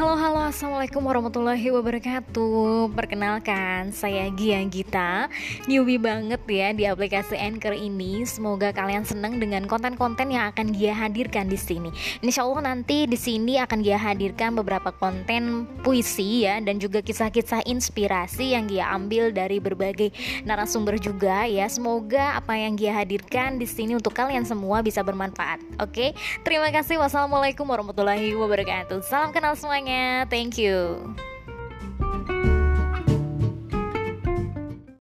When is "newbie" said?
5.68-6.00